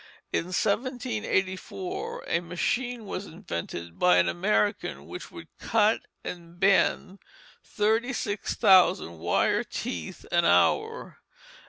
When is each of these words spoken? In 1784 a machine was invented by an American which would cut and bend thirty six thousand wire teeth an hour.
In 0.33 0.45
1784 0.45 2.23
a 2.25 2.39
machine 2.39 3.05
was 3.05 3.27
invented 3.27 3.99
by 3.99 4.17
an 4.17 4.27
American 4.27 5.05
which 5.05 5.29
would 5.29 5.47
cut 5.59 6.01
and 6.23 6.59
bend 6.59 7.19
thirty 7.63 8.11
six 8.11 8.55
thousand 8.55 9.19
wire 9.19 9.63
teeth 9.63 10.25
an 10.31 10.43
hour. 10.43 11.19